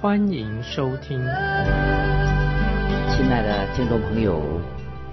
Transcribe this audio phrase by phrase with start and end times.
[0.00, 1.18] 欢迎收听。
[3.10, 4.42] 亲爱的听众朋友，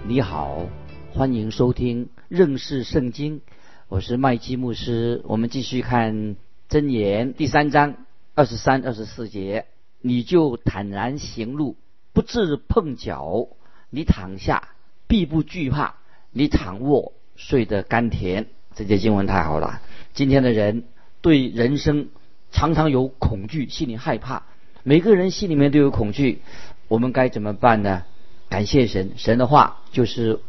[0.08, 0.66] 你好，
[1.12, 3.42] 欢迎收听认识圣经，
[3.90, 5.22] 我是麦基牧师。
[5.26, 6.38] 我们继续看
[6.70, 7.96] 箴言第三章
[8.34, 9.66] 二十三、二十四节，
[10.00, 11.76] 你就坦然行路，
[12.14, 13.50] 不致碰脚；
[13.90, 14.70] 你躺下，
[15.06, 15.96] 必不惧怕。
[16.32, 19.82] 你躺卧睡得甘甜，这节经文太好了。
[20.14, 20.86] 今天的人
[21.20, 22.08] 对人生
[22.52, 24.44] 常常有恐惧，心里害怕。
[24.84, 26.42] 每个人心里面都有恐惧，
[26.88, 28.04] 我们该怎么办呢？
[28.50, 30.40] 感谢神，神的话就是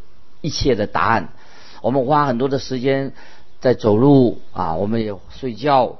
[0.41, 1.29] 一切的答案。
[1.81, 3.13] 我们花很多的时间
[3.59, 5.99] 在走路啊，我们也睡觉，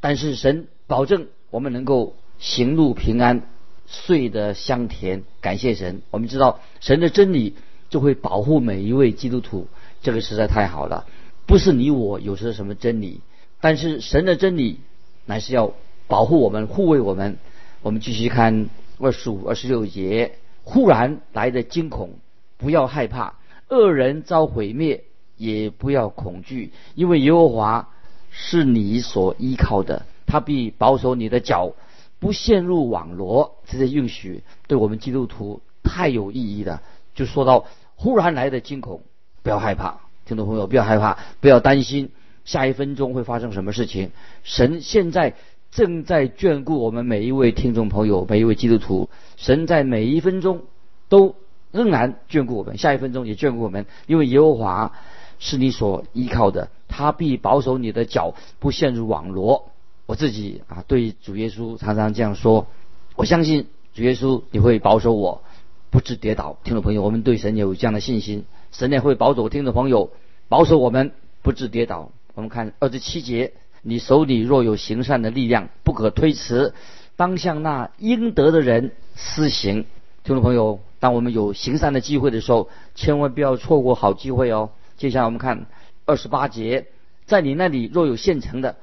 [0.00, 3.42] 但是神保证我们能够行路平安，
[3.86, 5.22] 睡得香甜。
[5.40, 7.54] 感谢神，我们知道神的真理。
[7.88, 9.68] 就会保护每一位基督徒，
[10.02, 11.06] 这个实在太好了。
[11.46, 13.20] 不是你我有着什么真理，
[13.60, 14.80] 但是神的真理
[15.24, 15.72] 乃是要
[16.08, 17.38] 保护我们、护卫我们。
[17.86, 20.32] 我们继续看二十五、二十六节：
[20.64, 22.18] 忽然来的惊恐，
[22.56, 23.34] 不要害怕；
[23.68, 25.04] 恶人遭毁灭，
[25.36, 27.88] 也不要恐惧，因为耶和华
[28.32, 31.74] 是你所依靠的，他必保守你的脚，
[32.18, 33.56] 不陷入网罗。
[33.68, 36.82] 这些应许对我们基督徒太有意义了。
[37.14, 39.02] 就说到忽然来的惊恐，
[39.44, 42.10] 不要害怕，听众朋友不要害怕，不要担心
[42.44, 44.10] 下一分钟会发生什么事情。
[44.42, 45.34] 神现在
[45.76, 49.10] 正在眷顾我们每一位听众朋友，每一位基督徒。
[49.36, 50.62] 神在每一分钟
[51.10, 51.34] 都
[51.70, 54.92] 仍然眷顾我们，下一分钟也眷顾我们，因为耶和华
[55.38, 59.68] 是你所依靠的，他必保守你的脚不陷入网罗。
[60.06, 62.68] 我自己啊，对主耶稣常常这样说，
[63.14, 65.42] 我相信主耶稣你会保守我。
[65.90, 70.10] 不致跌倒，听众朋友，我们对神有这样的信心，神也会保守听众朋友，
[70.48, 71.12] 保守我们
[71.42, 72.12] 不致跌倒。
[72.32, 73.52] 我们看二十七节，
[73.88, 76.74] 你手里若有行善的力量，不可推辞，
[77.14, 79.86] 当向那应得的人施行。
[80.24, 84.70] 听众朋友，当我们有行善的机会的时候，千万不要错过好机会哦。
[84.96, 85.66] 接下来我们看
[86.04, 86.86] 二十八节，
[87.26, 88.74] 在你那里若有现成的，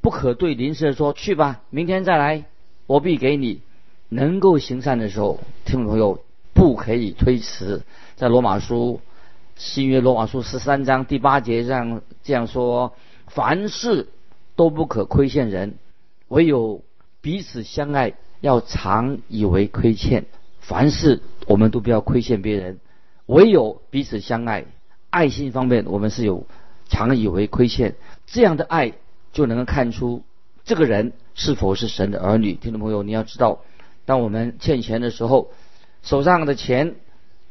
[0.00, 2.44] 不可对邻舍说去吧，明天再来，
[2.86, 3.62] 我必给你。
[4.08, 6.22] 能够行善的时候，听众朋友。
[6.54, 7.82] 不可以推辞，
[8.14, 9.00] 在罗马书
[9.56, 12.92] 新约罗马书十三章第八节上这样说：
[13.26, 14.08] 凡事
[14.62, 15.74] 都不可亏欠人，
[16.28, 16.84] 唯有
[17.20, 20.26] 彼此相爱，要常以为亏欠。
[20.60, 22.78] 凡事我们都不要亏欠别人，
[23.26, 24.66] 唯有彼此相爱，
[25.10, 26.46] 爱心方面我们是有
[26.88, 27.96] 常以为亏欠。
[28.24, 28.92] 这样的爱
[29.32, 30.22] 就能够看出
[30.62, 32.52] 这个人是否是神的儿女。
[32.52, 33.64] 听众朋友，你要知道，
[34.04, 35.50] 当我们欠钱的时候。
[36.04, 36.94] 手上的钱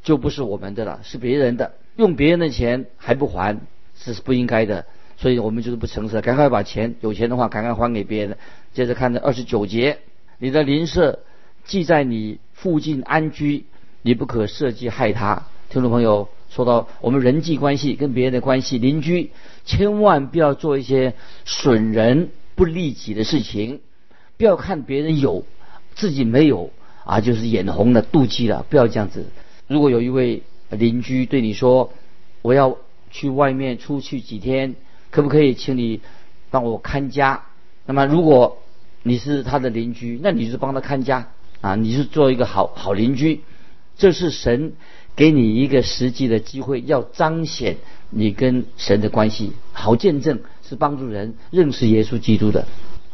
[0.01, 1.73] 就不是我们的了，是别人的。
[1.97, 3.59] 用别人的钱还不还，
[4.01, 4.85] 这是不应该的。
[5.21, 8.37] 所以我们就是不诚实，赶快把钱，有钱的话赶快还给别人。
[8.73, 9.99] 接着看这二十九节，
[10.39, 11.19] 你的邻舍
[11.63, 13.65] 既在你附近安居，
[14.01, 15.45] 你不可设计害他。
[15.69, 19.29] 听众朋友，说到我们人际关系跟别人的关系，邻居
[19.63, 21.13] 千万不要做一些
[21.45, 23.79] 损人不利己的事情，
[24.37, 25.45] 不要看别人有，
[25.93, 26.71] 自己没有。
[27.03, 29.25] 啊，就是眼红了、妒忌了，不要这样子。
[29.67, 31.91] 如果有一位邻居对你说
[32.43, 32.77] ：“我要
[33.09, 34.75] 去外面出去几天，
[35.11, 36.01] 可不可以请你
[36.49, 37.43] 帮我看家？”
[37.85, 38.57] 那么，如果
[39.03, 41.27] 你是他的邻居，那你就帮他看家
[41.61, 43.41] 啊，你是做一个好好邻居。
[43.97, 44.73] 这是神
[45.15, 47.77] 给你一个实际的机会，要彰显
[48.09, 52.65] 你跟神的关系，好见证是帮助人认识耶稣基督的。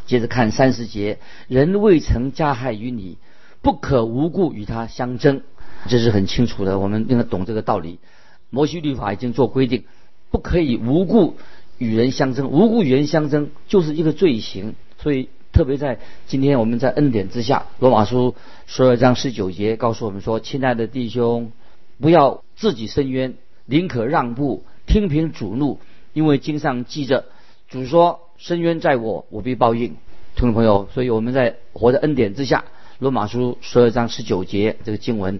[0.05, 3.17] 接着看三十节，人未曾加害于你。
[3.61, 5.41] 不可无故与他相争，
[5.89, 6.79] 这是很清楚的。
[6.79, 7.99] 我们应该懂这个道理。
[8.49, 9.83] 摩西律法已经做规定，
[10.29, 11.37] 不可以无故
[11.77, 12.49] 与人相争。
[12.49, 14.75] 无故与人相争就是一个罪行。
[14.99, 18.35] 所以，特别在今天我们在恩典之下，罗马书
[18.65, 21.51] 十二章十九节告诉我们说：“亲爱的弟兄，
[21.99, 23.35] 不要自己伸冤，
[23.65, 25.79] 宁可让步，听凭主怒，
[26.13, 27.25] 因为经上记着，
[27.69, 29.95] 主说：伸冤在我，我必报应。”
[30.35, 32.65] 听众朋友，所以我们在活在恩典之下。
[32.99, 35.39] 罗马书十二章十九节这个经文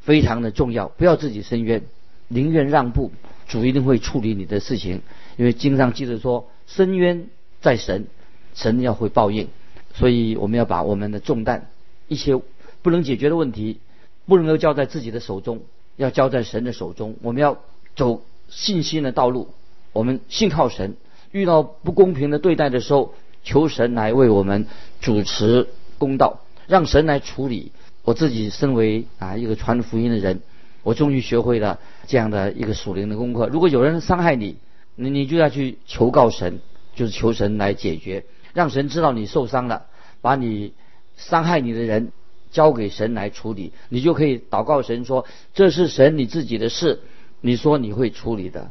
[0.00, 1.82] 非常的重要，不要自己伸冤，
[2.28, 3.10] 宁愿让步，
[3.48, 5.02] 主一定会处理你的事情。
[5.36, 7.26] 因为经上记着说，深渊
[7.60, 8.06] 在神，
[8.54, 9.48] 神要会报应，
[9.94, 11.70] 所以我们要把我们的重担，
[12.08, 12.40] 一些
[12.82, 13.78] 不能解决的问题，
[14.26, 15.62] 不能够交在自己的手中，
[15.96, 17.16] 要交在神的手中。
[17.22, 17.58] 我们要
[17.96, 19.48] 走信心的道路，
[19.92, 20.96] 我们信靠神。
[21.30, 24.66] 遇到不公平的对待的时候，求神来为我们
[25.00, 27.72] 主持公道，让神来处理。
[28.04, 30.42] 我自己身为啊一个传福音的人，
[30.82, 33.46] 我终于学会了这样的一个属灵的功课。
[33.46, 34.56] 如果有人伤害你，
[34.94, 36.60] 你你就要去求告神，
[36.94, 39.86] 就是求神来解决，让神知道你受伤了，
[40.20, 40.74] 把你
[41.16, 42.12] 伤害你的人
[42.50, 47.00] 交给神来处理，你就可以祷告神说：“这是神你自己的事，
[47.40, 48.70] 你说你会处理的。”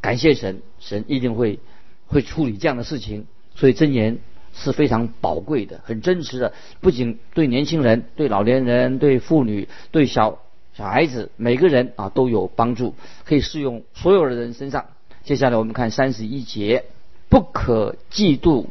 [0.00, 1.58] 感谢神，神一定会
[2.06, 3.26] 会处理这样的事情。
[3.54, 4.18] 所以真言。
[4.52, 6.52] 是非常宝贵的，很真实的。
[6.80, 10.40] 不仅对年轻人、对老年人、对妇女、对小
[10.74, 14.86] 小孩子，每个人啊都有帮助，可以适用所有的人身上。
[15.24, 16.84] 接下来我们看三十一节：
[17.28, 18.66] 不可嫉妒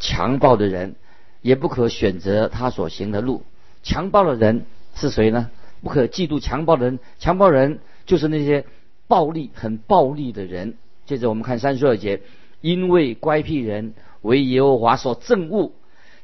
[0.00, 0.94] 强暴的人，
[1.42, 3.42] 也不可选择他所行的路。
[3.82, 5.50] 强暴的人是谁呢？
[5.82, 8.64] 不可嫉妒强暴的人，强暴人就是那些
[9.06, 10.74] 暴力、很暴力的人。
[11.06, 12.20] 接着我们看三十二节：
[12.60, 13.94] 因为乖僻人。
[14.20, 15.70] 为耶和华所憎恶，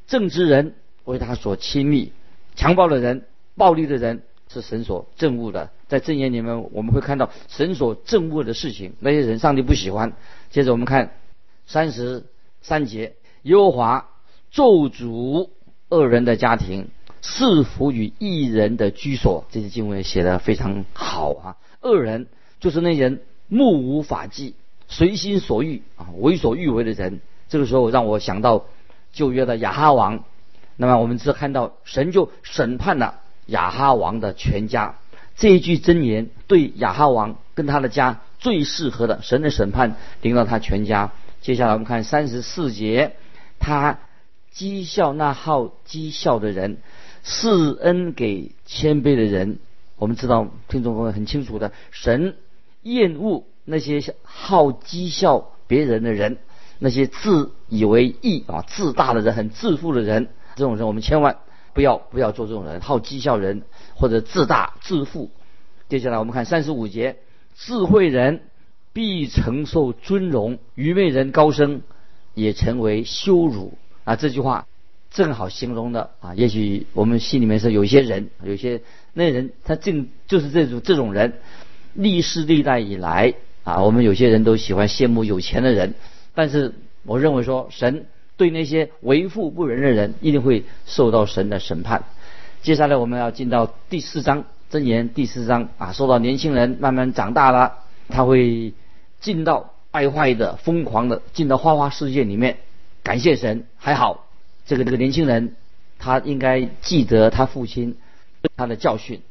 [0.05, 0.75] 正直人
[1.05, 2.11] 为他所亲密，
[2.53, 3.23] 强暴的人、
[3.55, 5.69] 暴力的人是神所憎恶的。
[5.87, 10.13] 在正言里面，我们会看到神所憎恶的事情，那些人上帝不喜欢。
[10.49, 11.11] 接着我们看
[11.67, 12.25] 三十
[12.61, 14.09] 三节，耶和华
[14.49, 15.49] 咒诅
[15.89, 16.87] 恶人的家庭，
[17.21, 19.45] 赐福于一人的居所。
[19.51, 21.57] 这些经文写的非常好啊！
[21.81, 22.27] 恶人
[22.59, 24.55] 就是那人目无法纪、
[24.87, 27.21] 随心所欲啊、为所欲为的人。
[27.47, 28.65] 这个时候让我想到
[29.13, 30.23] 旧约的亚哈王，
[30.77, 34.95] 那么我们只看到神就审判了亚哈王的全家。
[35.37, 41.11] 这一句箴言对亚哈王跟他的家最适合的，神的审判临到他全家。
[41.41, 43.15] 接下来我们看三十四节，
[43.59, 43.99] 他
[44.55, 46.77] 讥笑那好讥笑的人，
[47.23, 49.59] 施恩给谦卑的人。
[49.97, 52.35] 我们知道听众朋友很清楚的，神
[52.81, 56.37] 厌恶那些好讥笑别人的人。
[56.77, 60.27] 那些自以为义啊、自大的人、很自负的人，
[60.57, 61.37] 这种人我们千万
[61.75, 63.61] 不要不要做这种人，好讥笑人
[63.95, 65.29] 或者自大自负。
[65.89, 67.17] 接下来我们看三十五节：
[67.53, 68.41] 智慧人
[68.93, 71.81] 必承受尊荣，愚昧人高升
[72.33, 73.77] 也成为羞辱。
[74.05, 74.67] 啊，这句话
[75.11, 78.81] 正好形容的啊，也许我们心里面是有一些人，有些
[79.13, 81.33] 那人他正就是这种这种人，
[81.93, 83.33] 历世历代以来
[83.65, 85.93] 啊，我们有些人都喜欢羡慕有钱的人。
[86.33, 86.73] 但是
[87.03, 88.05] 我认为说，神
[88.37, 92.03] 对那些为富不仁的人，一定会受到神的审判。
[92.61, 97.79] 接下来我们要进到第四章箴言第四章啊，说到年轻人慢慢长大了，
[98.09, 98.73] 他会
[99.21, 102.57] 进到败坏的、疯狂的，进到花花世界里面。
[103.03, 104.27] 感谢神，还好
[104.65, 105.55] 这个这个年轻人，
[105.99, 107.95] 他应该记得他父亲
[108.41, 109.21] 对他的教训。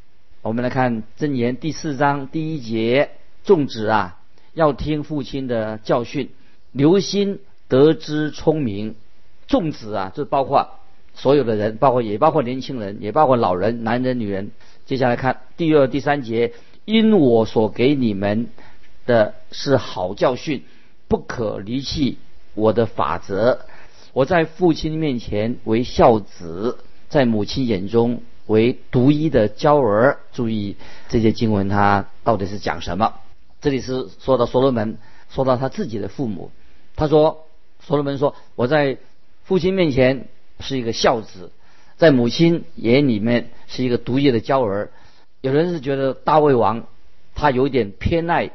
[0.43, 3.11] 我们来看箴言第四章第一节：
[3.45, 4.21] 众子啊，
[4.53, 6.31] 要听父亲的教训。
[6.71, 8.95] 留心得知聪明，
[9.47, 10.69] 众子啊，这包括
[11.15, 14.51] 所有的人，包括也包括年轻人，也包括老人，男人、女人。
[14.87, 16.53] 接下来看第二、第三节，
[16.85, 18.49] 因我所给你们
[19.07, 20.63] 的是好教训，
[21.09, 22.19] 不可离弃
[22.55, 23.61] 我的法则。
[24.13, 30.19] 我在父亲面前为孝子，在母亲眼中为独一的娇儿。
[30.33, 30.77] 注意
[31.09, 33.15] 这些经文，它到底是讲什么？
[33.61, 34.99] 这里是说到所罗门，
[35.31, 36.51] 说到他自己的父母。
[36.97, 37.47] 他说
[37.87, 38.97] ：“所罗门说，我在
[39.45, 40.29] 父亲面前
[40.61, 41.53] 是一个孝子，
[41.99, 44.91] 在母亲眼里面是一个独一的娇儿。
[45.43, 46.87] 有人是觉得大卫王
[47.35, 48.51] 他有点偏爱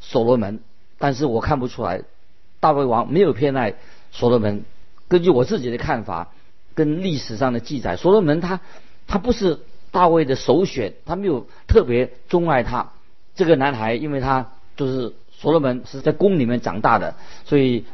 [0.00, 0.60] 所罗门，
[0.98, 2.02] 但是我看不出来，
[2.58, 3.74] 大卫王没有偏爱
[4.12, 4.64] 所罗门。
[5.08, 6.32] 根据我自己的看法，
[6.74, 8.60] 跟历史上的记载，所罗门他
[9.06, 9.60] 他不是
[9.90, 12.92] 大卫的首选，他没有特别钟爱他
[13.34, 17.14] 这个男孩，因为他就是。”所罗门是在宫里面长大的，
[17.46, 17.86] 所以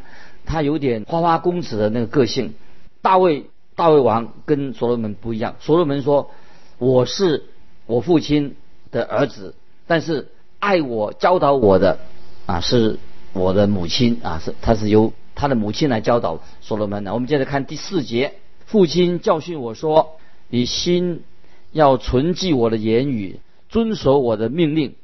[0.47, 2.55] 他有点花花公子的那个个性。
[3.03, 6.31] 大卫大卫王跟所罗门不一样，所罗门说
[6.79, 7.45] ：“我是
[7.87, 8.57] 我父亲
[8.91, 9.55] 的儿子，
[9.87, 11.99] 但是爱我教导我的
[12.47, 12.99] 啊是
[13.33, 18.35] 我的母亲啊，是他是由他的母亲来教导所罗门的。”我们接着看第四节，
[18.65, 20.17] 父亲教训我说
[20.49, 21.23] ：“你心
[21.71, 24.95] 要存记我的言语，遵守我的命令，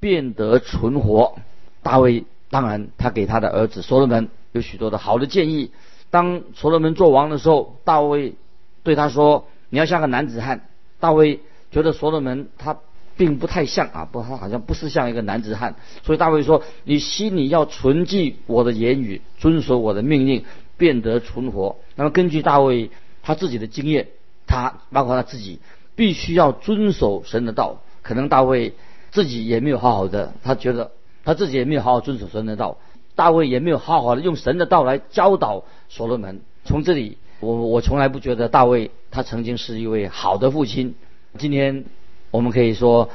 [0.00, 1.36] 变得存活。”
[1.84, 5.70] 大卫当然，他给他的儿子所罗门有许多的好的建议。
[6.10, 8.34] 当所罗门做王的时候，大卫
[8.82, 10.68] 对他说：“你要像个男子汉。”
[11.00, 11.40] 大卫
[11.70, 12.76] 觉得所罗门他
[13.16, 15.74] 并不太像啊，不，他好像不是像一个男子汉。
[16.02, 20.44] 所以大卫说：“你心里要存记我的言语，遵守我的命令，
[20.76, 22.90] 变得存活。”那么根据大卫
[23.22, 24.08] 他自己的经验，
[24.46, 25.60] 他包括他自己，
[25.96, 27.80] 必须要遵守神的道。
[28.02, 28.74] 可能大卫
[29.10, 30.90] 自己也没有好好的，他觉得
[31.24, 32.78] 他自己也没有好好遵守神的道。
[33.14, 36.40] 大卫也没有好好的用神的道来教导所罗门。
[36.64, 40.94] 从这里，我我从来不觉得大卫他曾经是一位好的父亲。
[41.38, 41.84] 今天
[42.30, 43.10] 我们可以说，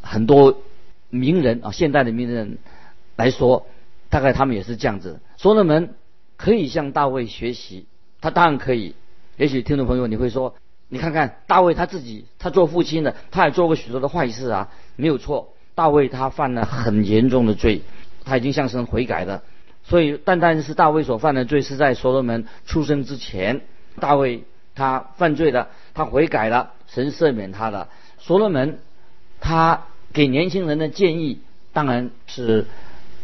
[0.00, 0.58] 很多
[1.10, 2.58] 名人啊，现代的名人
[3.16, 3.66] 来说，
[4.10, 5.20] 大概他们也是这样子。
[5.36, 5.94] 所罗门
[6.36, 7.86] 可以向大卫学习，
[8.20, 8.94] 他当然可以。
[9.36, 10.54] 也许听众朋友你会说，
[10.88, 15.48] 你看看大卫他自己，他做父亲的，他也做过许多的坏事啊，没有错。
[15.74, 17.80] 大卫他犯了很严重的罪。
[18.24, 19.42] 他已经向神悔改了，
[19.84, 23.62] 所以单单是大卫所犯的罪是在所罗门出生之前，
[24.00, 27.88] 大卫他犯罪了，他悔改了，神赦免他了。
[28.18, 28.78] 所罗门
[29.40, 31.40] 他给年轻人的建议
[31.72, 32.66] 当然是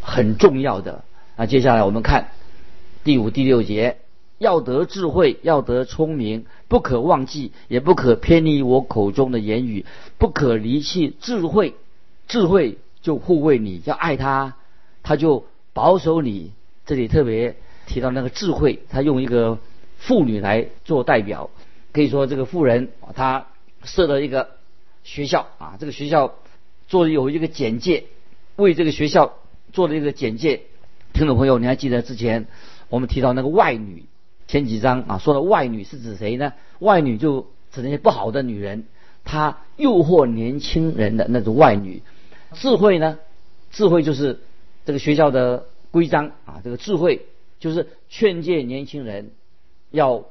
[0.01, 1.05] 很重要的。
[1.37, 2.31] 那接下来我们看
[3.05, 3.99] 第五、第六节，
[4.39, 9.87] 要得智慧，要得聪明，不可忘记，也不可偏离我口中的言语，
[10.19, 11.75] 不可离弃智慧，
[12.27, 14.57] 智慧就护卫你，要爱他。
[15.09, 16.53] 他就保守你，
[16.85, 19.59] 这里特别提到那个智慧，他用一个
[19.97, 21.49] 妇女来做代表，
[21.95, 23.47] 可以说这个妇人，她
[23.85, 24.51] 设了一个
[25.05, 26.35] 学校啊，这个学校
[26.89, 28.05] 做有一个简介，
[28.57, 29.33] 为这个学校
[29.73, 30.65] 做了一个简介。
[31.15, 32.47] 听众朋友，你还记得之前
[32.91, 34.05] 我们提到那个外女，
[34.47, 36.53] 前几章啊说的外女是指谁呢？
[36.81, 38.85] 外女就指那些不好的女人，
[39.25, 42.03] 她诱惑年轻人的那种外女。
[42.53, 43.19] 智慧呢？
[43.71, 44.41] 智慧就是。
[44.89, 47.27] 这个学校的规章啊，这个智慧
[47.61, 49.33] 就是劝诫年轻人
[49.91, 50.25] 要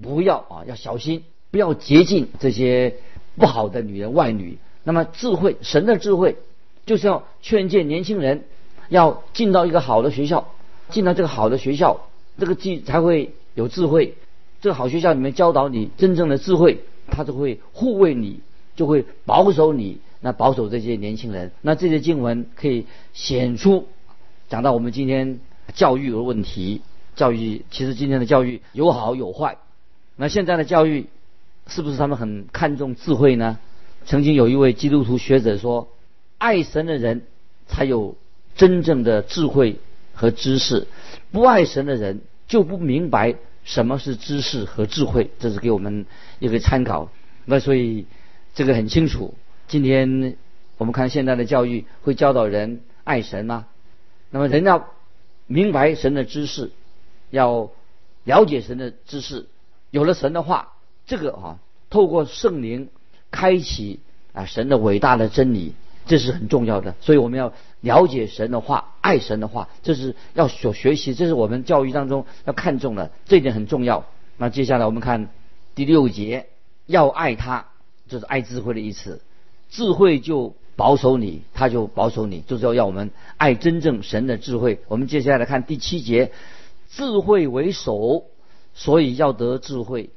[0.00, 2.94] 不要啊，要小心，不要接近这些
[3.34, 4.58] 不好的女人外女。
[4.84, 6.36] 那么智慧，神的智慧
[6.86, 8.44] 就是要劝诫年轻人
[8.88, 10.46] 要进到一个好的学校，
[10.90, 12.02] 进到这个好的学校，
[12.38, 14.14] 这个既才会有智慧。
[14.60, 16.78] 这个好学校里面教导你真正的智慧，
[17.08, 18.38] 他就会护卫你，
[18.76, 21.50] 就会保守你，那保守这些年轻人。
[21.62, 23.88] 那这些经文可以显出。
[24.48, 25.40] 讲到我们今天
[25.74, 26.82] 教育的问题，
[27.16, 29.56] 教育其实今天的教育有好有坏。
[30.16, 31.06] 那现在的教育
[31.66, 33.58] 是不是他们很看重智慧呢？
[34.06, 35.88] 曾经有一位基督徒学者说
[36.38, 37.22] ：“爱神的人
[37.66, 38.16] 才有
[38.54, 39.76] 真正的智慧
[40.12, 40.86] 和知识，
[41.32, 43.34] 不爱神的人就不明白
[43.64, 46.04] 什么是知识和智慧。”这是给我们
[46.38, 47.08] 一个参考。
[47.46, 48.06] 那所以
[48.54, 49.34] 这个很清楚。
[49.68, 50.36] 今天
[50.76, 53.66] 我们看现在的教育会教导人爱神吗？
[54.34, 54.88] 那么人要
[55.46, 56.72] 明白神的知识，
[57.30, 57.70] 要
[58.24, 59.46] 了解神的知识，
[59.92, 60.72] 有了神的话，
[61.06, 62.88] 这个啊，透过圣灵
[63.30, 64.00] 开启
[64.32, 65.74] 啊神的伟大的真理，
[66.06, 66.96] 这是很重要的。
[67.00, 74.04] 所以我们要了解神的话，爱神的话，这是要所学习，这是我们教育当中要看重的，这一点很重要。
[74.36, 75.28] 那接下来我们看
[75.76, 76.48] 第六节，
[76.86, 77.66] 要爱他，
[78.08, 79.20] 就是爱智慧的意思，
[79.70, 80.56] 智慧就。
[80.76, 84.80] 保守你，他就保守你，就是要要我们爱真正神的智慧。
[84.88, 86.32] 我们接下来看第七节，
[86.90, 88.24] 智慧为首，
[88.74, 90.10] 所以要得智慧。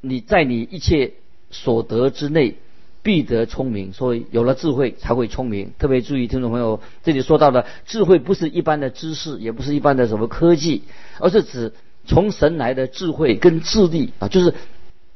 [0.00, 1.12] 你在你一切
[1.50, 2.54] 所得之内，
[3.02, 3.92] 必得聪明。
[3.92, 5.72] 所以有了智慧才会聪明。
[5.78, 10.84] 特别注意，听众朋友，这里说到的智慧不是一般的知识，也不是一般的什么科技，
[11.18, 11.74] 而是指
[12.06, 14.54] 从神来的智慧跟智力啊，就是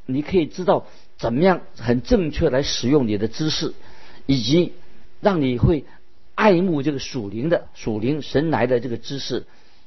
[0.04, 0.84] 你可以知道
[1.16, 3.72] 怎么样很正确来使用你的知识，
[4.26, 4.72] 以及。
[5.23, 5.87] 让你会
[6.35, 9.47] 爱慕这个属灵的属灵神来的这个知识，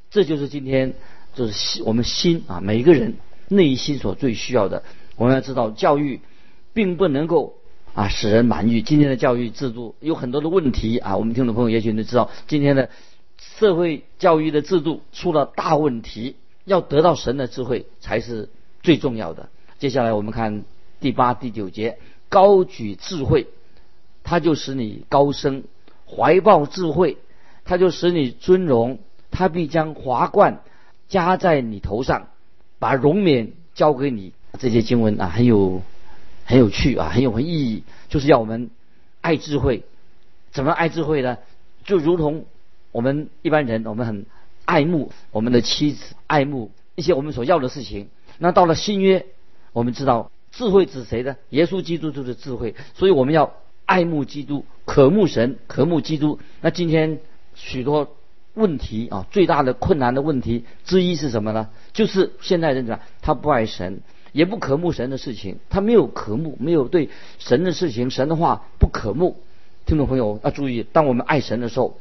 [0.10, 0.96] 这就是今天
[1.36, 4.82] 就是心我们心啊每一个人内心所最需要的。
[5.18, 6.22] 我们要知道，教育
[6.74, 7.58] 并不能够
[7.94, 8.82] 啊使人满意。
[8.82, 12.90] 今天的教育制度有很多的问题啊，我们听众朋友也许都知道，今天的
[13.38, 16.38] 社会教育的制度出了大问题。
[16.66, 18.50] 要得到神的智慧才是
[18.82, 19.50] 最重要的。
[19.78, 20.64] 接下来我们看
[21.00, 23.46] 第八、第九节，高举智慧。
[24.26, 25.64] 他就使你高升，
[26.08, 27.18] 怀抱智慧，
[27.64, 28.98] 他就使你尊荣，
[29.30, 30.64] 他必将华冠
[31.08, 32.28] 加在你头上，
[32.80, 34.34] 把荣冕交给你。
[34.60, 35.84] 这些经文啊，很有
[36.44, 38.72] 很有趣啊，很有意义，就是要我们
[39.22, 39.84] 爱智慧。
[40.52, 41.38] 怎么爱智慧呢？
[41.84, 42.46] 就如同
[42.92, 44.26] 我们一般人，我们很
[44.66, 48.10] 爱慕我们的妻子，爱慕一些我们所要的事情。
[48.40, 49.28] 那到了新约，
[49.72, 51.36] 我们知道智慧指谁呢？
[51.52, 53.54] 耶稣基督就是智慧，所以我们要。
[53.86, 56.40] 爱慕基督，渴慕神，渴慕基督。
[56.62, 57.20] 那今天
[57.54, 58.16] 许多
[58.54, 61.70] 问题啊，最大的困难的问题之一是什么呢？
[61.94, 64.02] 就是现代人讲他不爱神，
[64.32, 69.38] 也不渴慕神的事情，他没有渴慕，没有对神的事情、神的话不渴慕。
[69.86, 72.00] 听众朋友要注意，当我们爱神的时候，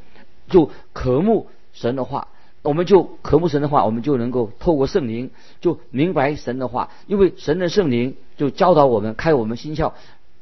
[0.49, 2.29] 就渴慕神的话，
[2.63, 5.29] 我们就渴慕神的话，我们就能够透过圣灵
[5.61, 9.93] 就明白神的话，因为神的圣灵就教导我们，开我们心窍。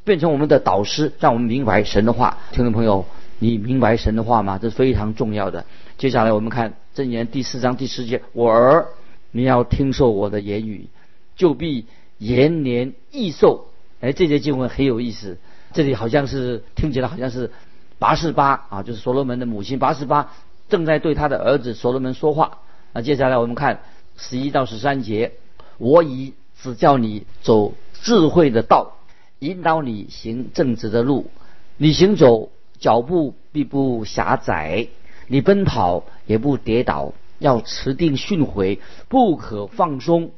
[0.03, 2.37] 变成我们的导师，让我们明白神的话。
[2.51, 3.05] 听众朋友，
[3.39, 4.59] 你明白神的话吗？
[4.61, 5.65] 这是非常重要的。
[5.97, 8.87] 接下来我们看箴言第四章第十节：我儿，
[9.31, 10.87] 你要听受我的言语，
[11.35, 11.85] 就必
[12.17, 13.67] 延年益寿。
[14.01, 15.37] 哎，这节经文很有意思。
[15.71, 17.51] 这里好像是听起来好像是
[17.97, 20.33] 八十八啊，就是所罗门的母亲八十八
[20.67, 22.59] 正在对他的儿子所罗门说话。
[22.91, 23.79] 那接下来我们看
[24.17, 25.31] 十一到十三节：
[25.77, 28.97] 我已只叫你走智慧的道，
[29.43, 31.29] 引导你行正直的路。
[31.77, 34.87] 你行走，脚步必不狭窄；
[35.27, 37.13] 你奔跑也不跌倒。
[37.39, 40.31] 要持定训诲，不可放松，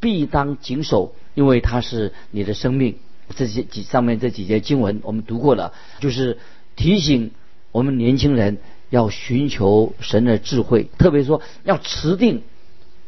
[0.00, 2.96] 必当谨守，因为它是你的生命。
[3.34, 6.36] 这些几上面这几节经文我们读过了，就是
[6.76, 7.30] 提醒
[7.70, 8.58] 我们年轻人
[8.90, 12.42] 要寻求神的智慧，特别说要持定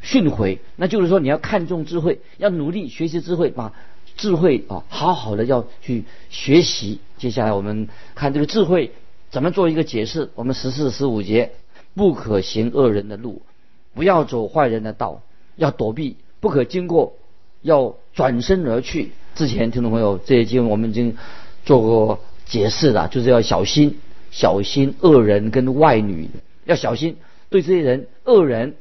[0.01, 3.75] 训诲，那就是说你要看重智慧，要努力学习智慧，把
[4.25, 6.99] 智慧啊好好的要去学习。
[7.19, 8.93] 接下来我们看这个智慧
[9.28, 10.31] 怎么做一个解释。
[10.35, 11.52] 我们十四十五节，
[11.95, 13.43] 不可行恶人的路，
[13.93, 15.21] 不要走坏人的道，
[15.57, 17.16] 要躲避，不可经过，
[17.61, 19.12] 要转身而去。
[19.35, 21.19] 之前听众朋友，这些经我们已经
[21.66, 23.99] 做过解释了，就是要小心，
[24.31, 26.31] 小心恶人跟外女，
[26.64, 27.19] 要小心
[27.50, 28.76] 对这些人恶人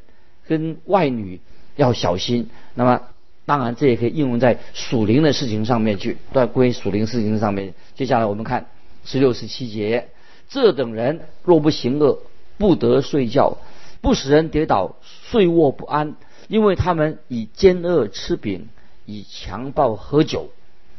[0.48, 1.42] 跟外女
[1.76, 2.50] 要小心。
[2.76, 3.02] 那么
[3.46, 7.74] 当然这也可以应用在属灵的事情上面去，在归属灵事情上面。
[7.96, 8.68] 接下来我们看
[9.06, 10.10] 十六十七节，
[10.50, 12.20] 这等人若不行恶，
[12.58, 13.58] 不得睡觉，
[14.02, 16.16] 不使人跌倒，睡卧不安，
[16.48, 18.70] 因为他们以奸恶吃饼。
[19.06, 20.52] 以强暴喝酒，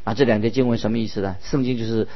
[0.04, 1.38] 啊，这两节经文什么意思呢？
[1.42, 2.06] 圣经就是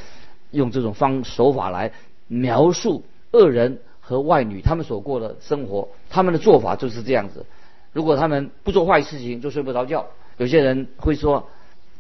[0.51, 1.93] 用这种方手法来
[2.27, 7.47] 描述恶人和外女他们所过的生活，他们的做法就是这样子。
[7.93, 10.07] 如果他们不做坏事情，就睡不着觉。
[10.37, 11.49] 有些人会说：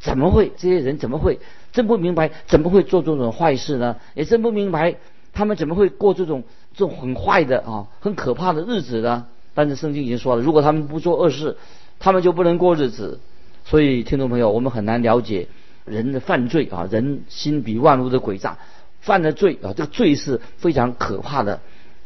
[0.01, 0.53] 怎么会？
[0.57, 1.39] 这些人怎么会？
[1.73, 3.97] 真不明白，怎么会做这种坏事呢？
[4.15, 4.97] 也真不明白，
[5.33, 9.27] 他们怎么会过这种这种很坏的啊，很可怕的日子呢？
[9.55, 11.57] 但是圣经已经说了，如果他们不做恶事，
[11.99, 13.19] 他们就不能过日子。
[13.65, 15.49] 所以，听众朋友，我们很难了解
[15.85, 18.57] 人的犯罪啊，人心比万物的诡诈，
[19.01, 21.61] 犯了罪啊，这个罪是非常可怕的，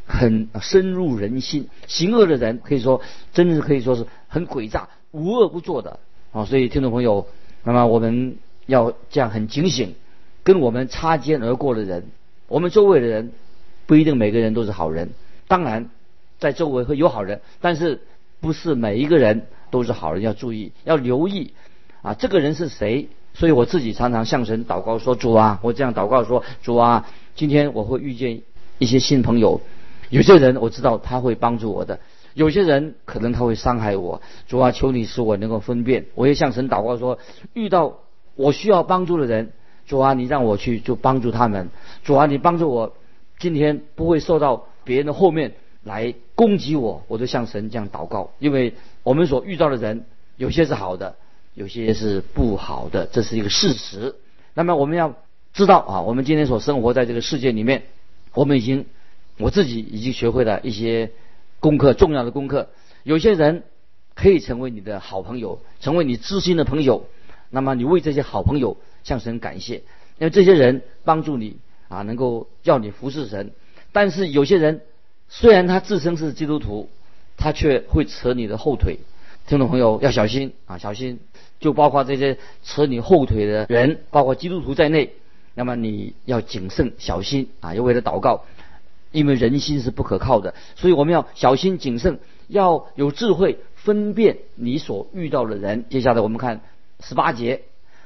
[0.06, 1.68] 很深入人心。
[1.86, 3.00] 行恶的人可以说，
[3.32, 5.98] 真的是可以说是很诡诈，无恶不作的
[6.32, 6.44] 啊。
[6.44, 7.26] 所以，听众朋友，
[7.64, 8.36] 那么我们
[8.66, 9.94] 要这样很警醒，
[10.42, 12.06] 跟我们擦肩而过的人，
[12.48, 13.32] 我们周围的人
[13.86, 15.10] 不一定每个人都是好人，
[15.48, 15.90] 当然
[16.38, 18.00] 在周围会有好人，但是
[18.40, 19.46] 不是每一个人。
[19.72, 21.54] 都是好人，要注意，要留意
[22.02, 22.12] 啊！
[22.12, 23.08] 这个人是谁？
[23.32, 28.42] 所以我自己常常向神祷告说：“主啊，我这样祷告说，主啊，今天我会遇见
[28.76, 29.62] 一些新朋友，
[30.12, 31.98] 有些人我知道他会帮助我的，
[32.34, 34.22] 有些人可能他会伤害我。
[34.46, 36.06] 主啊，求你使我能够分辨。
[36.14, 37.18] 我也向神祷告说，
[37.52, 37.98] 遇到
[38.36, 39.52] 我需要帮助的人，
[39.86, 41.70] 主啊，你让我去就帮助他们。
[42.04, 42.94] 主啊，你帮助我，
[43.38, 47.02] 今天不会受到别人的后面来攻击我。
[47.08, 48.74] 我就向神这样祷告，因为。
[49.04, 50.04] 我们所遇到的人，
[50.36, 51.16] 有些是好的，
[51.54, 54.14] 有些是不好的，这是一个事实。
[54.54, 55.16] 那么我们要
[55.52, 57.82] 知道啊，我们今天所生活在这个世界里面，
[58.32, 58.86] 我们已经
[59.38, 61.10] 我自己已经学会了一些
[61.60, 62.70] 功课，重要的功课。
[63.02, 63.62] 有些人
[64.14, 67.06] 可以成为你的好朋友，成为你知心的朋友。
[67.50, 69.76] 那么你为这些好朋友向神感谢，
[70.18, 71.56] 因为这些人帮助你
[71.88, 73.52] 啊，能够叫你服侍神。
[73.92, 74.80] 但是有些人
[75.28, 76.88] 虽然他自称是基督徒。
[77.34, 79.00] 他却会扯你的后腿，
[79.48, 81.18] 听众朋友要小心啊，小心！
[81.58, 85.14] 就包括这些扯你后腿的人，包括基督徒在内，
[85.54, 88.44] 那么你要谨慎小心啊，要为了祷告，
[89.12, 95.84] 因为人心是不可靠的，所以我们要小心谨慎，要有智慧分辨你所遇到的人。
[95.88, 96.62] 接下来我们看
[97.00, 97.62] 十八节，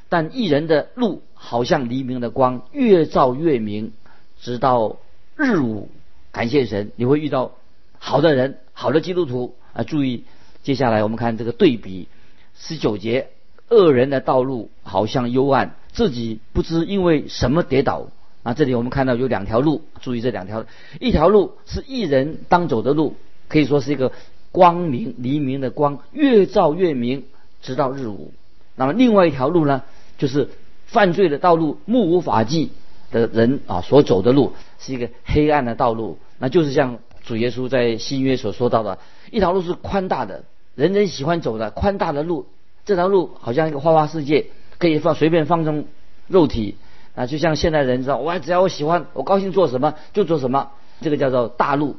[0.08, 3.92] 但一人的路好像黎明的光，越照越明，
[4.40, 4.96] 直到
[5.36, 5.88] 日午。
[6.32, 7.52] 感谢神，你会遇到。
[7.98, 9.82] 好的人，好的基督徒啊！
[9.82, 10.24] 注意，
[10.62, 12.08] 接下来我们看这个对比，
[12.54, 13.28] 十九节，
[13.70, 18.08] 恶人的道路好像幽暗，自己不知因为什么跌倒
[18.46, 18.54] 啊！
[18.54, 20.64] 这里我们看到有两条路，注意这两条，
[21.00, 23.16] 一条路是一人当走的路，
[23.48, 24.12] 可以说是一个
[24.52, 27.24] 光明黎明的光，越照越明，
[27.60, 28.32] 直到日午。
[28.76, 29.82] 那么另外一条路呢，
[30.16, 30.48] 就是
[30.86, 32.70] 犯罪的道路，目无法纪
[33.10, 36.98] 的人啊所走的路，是一个黑暗的道路，那就是像。
[37.24, 39.00] 主耶稣在新约所说到的
[39.32, 40.44] 一条路是宽大的，
[40.76, 42.46] 人人喜欢走的宽大的路。
[42.84, 44.46] 这条路好像一个花花世界，
[44.78, 45.86] 可以放随便放纵
[46.28, 46.76] 肉体
[47.16, 51.96] 啊，就像现代人知道，我只要我喜欢，我高兴做什么就做什么，这个叫做大路。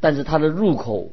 [0.00, 1.10] 但是它的入口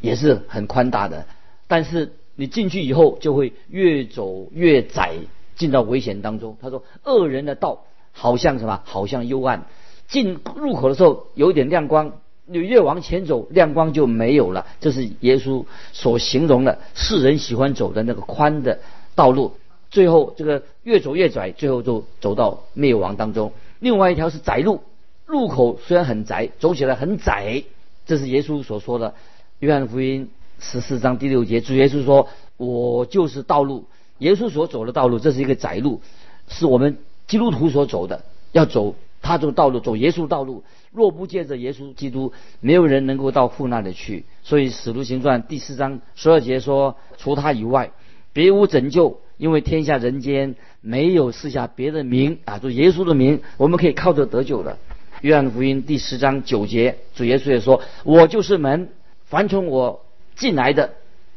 [0.00, 1.26] 也是很宽大的，
[1.66, 5.14] 但是你进去以后就会越走越窄，
[5.56, 6.56] 进到危险当中。
[6.62, 7.80] 他说：“恶人的道
[8.12, 8.80] 好像什么？
[8.84, 9.64] 好像幽暗。
[10.06, 12.12] 进入口的时候有一点亮光，
[12.46, 14.66] 你越往前走，亮光就没有了。
[14.80, 18.78] 这是耶稣所形容的世人喜欢走的那个宽的
[19.16, 19.56] 道路。
[19.90, 23.52] 最后这个越走越窄，最后就走到灭亡当中。
[23.80, 24.82] 另外一条是窄路，
[25.26, 27.62] 路口虽然很窄，走起来很窄。
[28.06, 29.14] 这是耶稣所说的。
[29.60, 33.84] 约翰福音十四章第六节，主耶稣说：“我就是道路。”
[34.18, 36.00] 耶稣所走的道路，这是一个窄路，
[36.48, 38.24] 是我们基督徒所走的。
[38.52, 40.64] 要走他走道路，走耶稣道路。
[40.90, 44.24] 若不借着耶稣基督，没有人能够到父那里去。
[44.42, 47.90] 所以使徒行传第四章十二节说：“除他以外，
[48.38, 54.78] 别无拯救，因为天下人间没有赐下别的名啊，就耶稣的名，我们可以靠着得救的。”
[55.22, 58.90] 约翰福音第十章九节，主耶稣也说：“我就是门，
[59.24, 60.04] 凡从我
[60.36, 60.92] 进来的，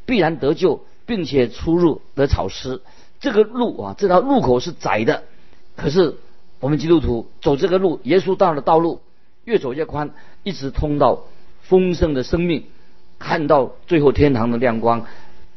[0.05, 2.81] 必然得救。”并且出入得草吃，
[3.19, 5.23] 这个路啊，这条路口是窄的，
[5.75, 6.17] 可是
[6.59, 9.01] 我们基督徒走这个路，耶稣道的道路
[9.43, 10.11] 越走越宽，
[10.43, 11.23] 一直通到
[11.63, 12.65] 丰盛的生命，
[13.17, 15.07] 看到最后天堂的亮光，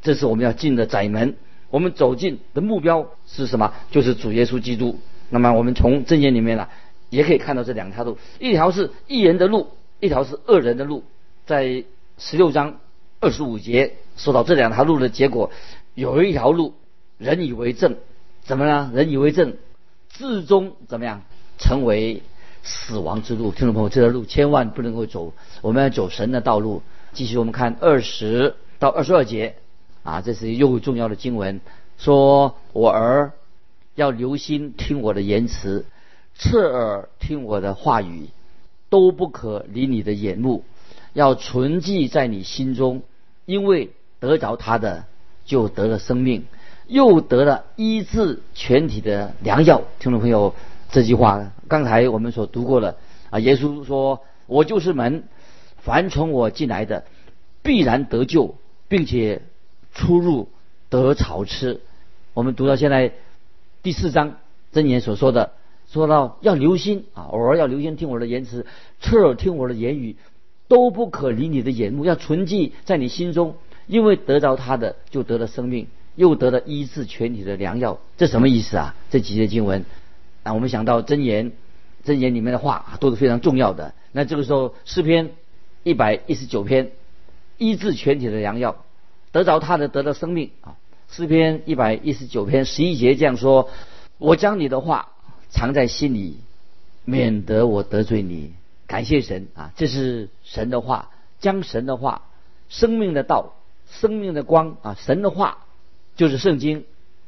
[0.04, 1.34] 这是我们要进的窄门。
[1.70, 3.74] 我们走进的目标是什么？
[3.90, 5.00] 就是主耶稣基督。
[5.30, 6.68] 那么我们从正言里面呢，
[7.10, 11.02] 也可以看到这两条路，一条是一人的路，一条是恶人的路，
[11.46, 11.82] 在
[12.18, 12.76] 十六章。
[13.20, 15.50] 二十五节说到这两条路的结果，
[15.94, 16.74] 有一条路
[17.16, 17.96] 人以为正，
[18.42, 18.90] 怎么呢？
[18.92, 19.56] 人以为正，
[20.10, 21.22] 至终怎么样？
[21.56, 22.22] 成为
[22.62, 23.50] 死亡之路。
[23.50, 26.82] 听众朋友，这条路千万不能够走，我们要走神的道路。
[27.14, 29.54] 继续，我们看二十到二十二节
[30.04, 31.60] 啊，这是又重要的经文，
[31.98, 33.32] 说我儿
[33.96, 35.86] 要留心听我的言辞，
[36.36, 38.28] 侧耳听我的话语，
[38.90, 40.62] 都不可离你的眼目，
[41.14, 43.02] 要存记在你心中。
[43.46, 43.90] 因为
[44.20, 45.04] 得着他的，
[45.44, 46.46] 就得了生命，
[46.86, 49.82] 又得了医治全体的良药。
[49.98, 50.54] 听众朋友，
[50.90, 52.96] 这句话刚才我们所读过了
[53.28, 53.38] 啊。
[53.38, 55.24] 耶稣说：“我就是门，
[55.76, 57.04] 凡从我进来的，
[57.62, 58.54] 必然得救，
[58.88, 59.42] 并且
[59.94, 60.48] 出入
[60.90, 61.80] 得草吃。”
[62.34, 63.12] 我们读到现在
[63.82, 64.36] 第四章
[64.72, 65.52] 真言所说的，
[65.88, 68.66] 说到要留心啊，偶尔要留心听我的言辞，
[69.00, 70.16] 侧耳听我的言语。
[70.66, 78.00] 都不可离你的眼目，要存记在你心中，因为得着他的，就得了生命，又得了医治全体的良药。
[78.16, 78.96] 这什么意思啊？
[79.10, 79.84] 这几节经文
[80.42, 81.52] 啊，我们想到真言，
[82.02, 83.94] 真言里面的话都是非常重要的。
[84.10, 85.32] 那这个时候诗篇
[85.82, 86.92] 一百一十九篇，
[87.58, 88.84] 医治全体的良药，
[89.34, 90.76] 得着他的，得了生命啊。
[91.10, 93.68] 诗篇一百一十九篇十一节这样说：
[94.18, 95.08] 我将你的话
[95.50, 96.38] 藏在心里，
[97.04, 98.52] 免得我得罪你。
[98.86, 99.72] 感谢神啊！
[99.74, 102.22] 这是神的话，将神的话、
[102.68, 103.56] 生命的道、
[103.90, 105.58] 生命的光啊，神的话
[106.14, 106.84] 就是圣经，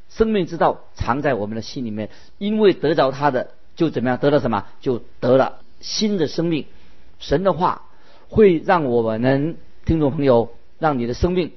[0.09, 2.11] 生命之道藏在我们的心里面。
[2.38, 4.19] 因为得着他的，就怎么样？
[4.19, 4.64] 得了什么？
[4.81, 6.66] 就得了新的生命。
[7.19, 7.83] 神的话
[8.29, 11.51] 会让我们听众朋友，让你的生命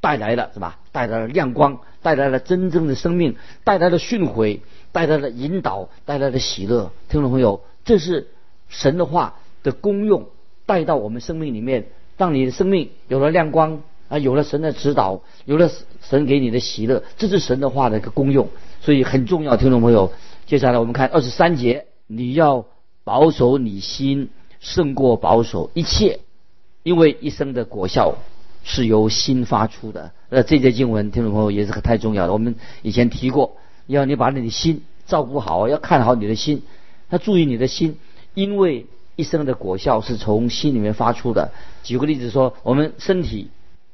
[0.00, 0.74] 带来了什么？
[0.92, 4.60] 带来了亮光，带来了真正的生命，带来了训诲，
[4.92, 6.92] 带来了引导，带来了喜乐。
[7.08, 8.28] 听众朋友，这是。
[8.68, 10.26] 神的话的功用
[10.66, 15.70] 带到我们生命里面，让你的生命有了亮光啊，有了神的指导，有了
[16.02, 18.48] 神给你的喜乐，这是神的话的一个功用，
[18.80, 19.56] 所以很重要。
[19.56, 20.10] 听众朋友，
[20.46, 22.66] 接下来我们看二十三节，你要
[23.04, 26.18] 保守你心胜过保守一切，
[26.82, 28.16] 因为一生的果效
[28.68, 30.10] 是由心发出的。
[30.28, 32.32] 呃，这节经文，听众朋友也是太重要了。
[32.32, 36.64] 我们以前提过，要你把你的心照顾好，要看好你的心，
[37.10, 37.96] 要注意你的心。
[38.34, 41.52] 因为一生的果效是从心里面发出的。
[41.84, 43.50] 举个例子说，我们身体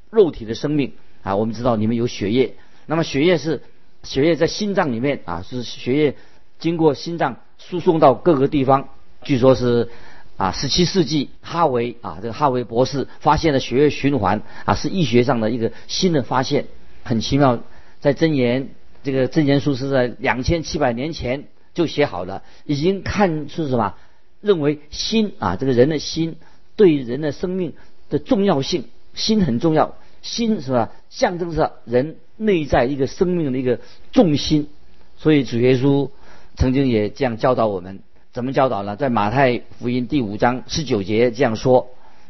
[0.09, 2.55] 肉体的生命啊，我们知道你们有血液，
[2.87, 3.61] 那么血液是
[4.01, 6.15] 血液在心脏里面啊，是血液
[6.57, 8.89] 经过心脏输送到各个地方。
[9.21, 9.89] 据说是
[10.37, 16.65] 啊，十七世纪哈维啊，这个哈维博士发现了血液循环啊，是医学上的一个新的发现，
[17.03, 17.59] 很奇妙。
[17.99, 18.69] 在箴言
[19.03, 23.95] 这个箴言书是在两千七百年前就写好了，已经看出什么？
[24.41, 26.35] 认为心啊，这个人的心
[26.75, 27.73] 对人的生命
[28.09, 30.91] 的重要性，心很重要，心是吧？
[31.09, 33.79] 象征着人内在一个生命的一个
[34.11, 34.67] 重心。
[35.15, 36.09] 所以主耶稣
[36.57, 38.01] 曾经也这样教导我们，
[38.33, 38.95] 怎么教导呢？
[38.95, 41.89] 在马太福音第五章十九节这样说，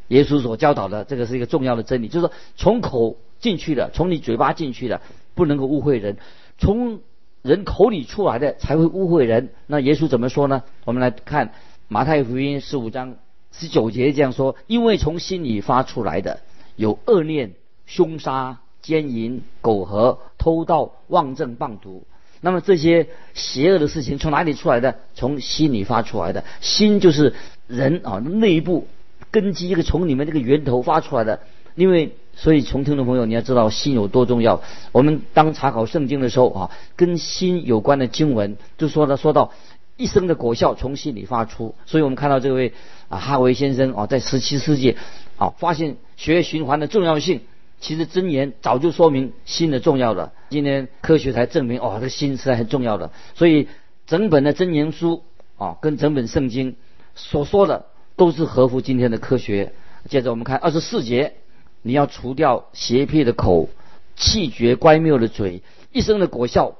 [0.09, 4.99] 耶稣所教导的这个是一个重要的真理，就是说从口进去的，从你嘴巴进去的，
[5.33, 6.15] 不能够误会人；
[6.57, 6.99] 从
[7.41, 9.51] 人口里出来的才会误会人。
[9.65, 10.63] 那耶稣怎么说呢？
[10.83, 11.53] 我们来看。
[11.89, 13.15] 马太福音十五章
[13.51, 16.39] 十九节这样说：因为从心里发出来的
[16.75, 17.51] 有恶念、
[17.85, 22.03] 凶杀、奸淫、苟合、偷盗、妄政、谤毒。
[22.45, 24.99] 那么这些邪恶的事情从哪里出来的？
[25.15, 26.43] 从心里发出来的。
[26.59, 27.33] 心就是
[27.67, 28.85] 人啊内部
[29.31, 31.39] 根基，一个从里面这个源头发出来的。
[31.75, 34.61] 因为所以，从听众朋友你要知道心有多重要。
[34.91, 39.53] 我们当查考圣经的时候啊，跟心有关的经文就说了，说到
[39.95, 41.73] 一生的果效从心里发出。
[41.85, 42.73] 所以我们看到这位
[43.07, 44.97] 啊哈维先生啊，在十七世纪
[45.37, 47.39] 啊发现血液循环的重要性。
[47.83, 53.11] 其实真言早就说明心的重要了，今天科学才证明哦，这心是很重要的。
[53.35, 53.67] 所以
[54.07, 55.21] 整本的真言书
[55.57, 56.77] 啊，跟整本圣经
[57.13, 59.73] 所说的都是合乎今天的科学。
[60.07, 61.33] 接着我们看二十四节，
[61.81, 63.67] 你要除掉邪僻的口，
[64.15, 66.77] 气绝乖谬的嘴，一生的果效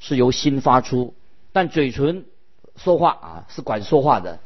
[0.00, 1.14] 是由心发出。
[1.52, 2.26] 但嘴唇
[2.76, 4.38] 说话啊，是管说话的。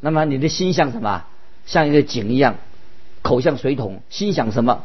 [0.00, 1.24] 那么你的心像什么？
[1.64, 2.56] 像一个井一样，
[3.22, 4.84] 口像水桶，心想什么？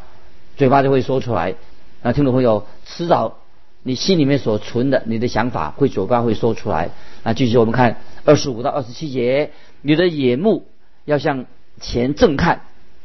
[0.60, 1.56] 嘴巴就会说出来，
[2.04, 3.38] 啊，听众朋友，迟早
[3.82, 6.90] 你心里面所存的，你的想法会嘴巴会说出来。
[7.24, 10.66] 啊，继续我们看二十五到二十七节，你的眼目
[11.06, 11.46] 要向
[11.80, 12.64] 前正看，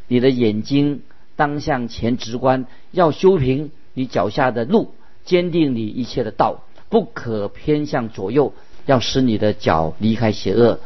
[0.08, 1.02] 你的眼睛
[1.36, 4.92] 当向前直观，要修平你脚下的路，
[5.24, 8.52] 坚定你一切的道，不可偏向左右，
[8.84, 10.80] 要使你的脚离开邪恶。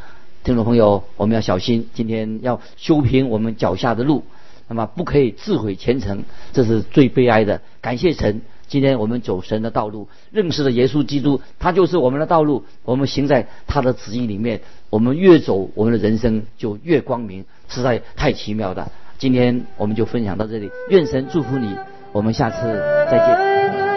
[0.44, 4.24] 听众朋友，我们要小心，今天要修平我们脚下的路。
[4.68, 7.61] 那么不可以自毁前程，这是最悲哀的。
[7.81, 12.64] 感谢神，今天我们走神的道路，认识了耶稣基督，他就是我们的道路。
[12.85, 18.92] 我们行在他的旨意里面，我们越走，我们的人生就越光明，实在太奇妙了。
[19.18, 21.74] 今天我们就分享到这里，愿神祝福你，
[22.12, 22.57] 我们下次
[23.11, 23.88] 再见。